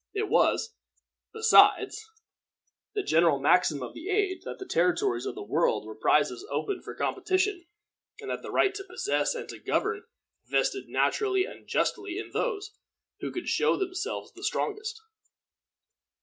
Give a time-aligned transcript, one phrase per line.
[0.15, 0.73] It was,
[1.31, 2.01] besides,
[2.95, 6.81] the general maxim of the age, that the territories of the world were prizes open
[6.81, 7.67] for competition,
[8.19, 10.05] and that the right to possess and to govern
[10.49, 12.71] vested naturally and justly in those
[13.19, 14.99] who could show themselves the strongest.